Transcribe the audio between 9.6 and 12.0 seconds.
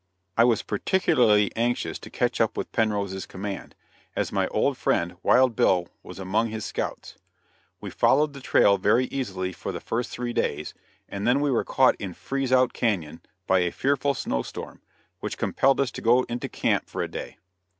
the first three days, and then we were caught